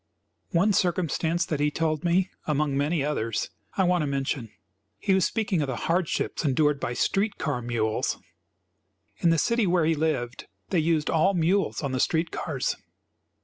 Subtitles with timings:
[0.49, 4.49] One circumstance that he told me, among many others, I want to mention.
[4.97, 8.17] He was speaking of the hardships endured by street car mules.
[9.17, 12.75] In the city where he lived they used all mules on the street cars.